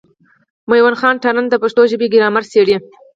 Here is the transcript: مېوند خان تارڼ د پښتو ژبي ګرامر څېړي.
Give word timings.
مېوند 0.69 0.97
خان 0.99 1.15
تارڼ 1.23 1.45
د 1.49 1.55
پښتو 1.63 1.81
ژبي 1.91 2.07
ګرامر 2.13 2.43
څېړي. 2.51 2.75